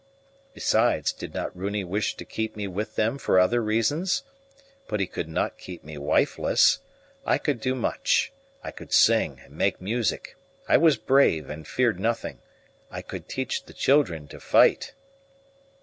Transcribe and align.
Besides, 0.55 1.13
did 1.13 1.35
not 1.35 1.55
Runi 1.55 1.83
wish 1.83 2.15
to 2.15 2.25
keep 2.25 2.55
me 2.55 2.65
with 2.65 2.95
them 2.95 3.19
for 3.19 3.39
other 3.39 3.61
reasons? 3.61 4.23
But 4.87 4.99
he 4.99 5.05
could 5.05 5.29
not 5.29 5.59
keep 5.59 5.83
me 5.83 5.95
wifeless. 5.95 6.79
I 7.23 7.37
could 7.37 7.61
do 7.61 7.75
much: 7.75 8.33
I 8.63 8.71
could 8.71 8.91
sing 8.91 9.39
and 9.45 9.53
make 9.55 9.79
music; 9.79 10.37
I 10.67 10.77
was 10.77 10.97
brave 10.97 11.51
and 11.51 11.67
feared 11.67 11.99
nothing; 11.99 12.39
I 12.89 13.03
could 13.03 13.29
teach 13.29 13.65
the 13.65 13.73
children 13.73 14.27
to 14.29 14.39
fight. 14.39 14.93